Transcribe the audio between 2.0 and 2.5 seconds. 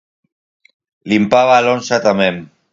tamén.